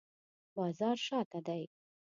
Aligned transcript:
بازار 0.55 0.95
شاته 1.05 1.39
دی 1.47 1.63